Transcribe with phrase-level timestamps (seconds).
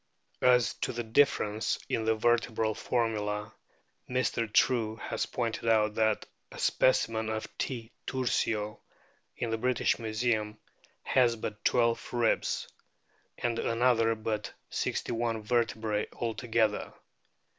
[0.41, 3.53] As to the difference in the vertebral formula,
[4.09, 4.51] Mr.
[4.51, 7.91] True has pointed out that a specimen of T.
[8.07, 8.79] tursio
[9.37, 10.57] in the British Museum
[11.03, 12.67] has but twelve ribs,
[13.37, 16.95] and another but sixty one vertebrae altogether.